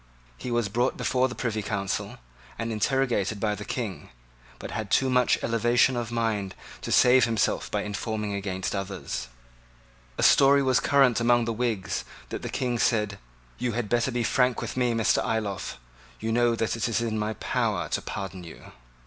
[0.35, 2.17] He was brought before the Privy Council,
[2.57, 4.09] and interrogated by the King,
[4.57, 9.27] but had too much elevation of mind to save himself by informing against others.
[10.17, 13.19] A story was current among the Whigs that the King said,
[13.59, 15.23] "You had better be frank with me, Mr.
[15.23, 15.77] Ayloffe.
[16.19, 18.71] You know that it is in my power to pardon you."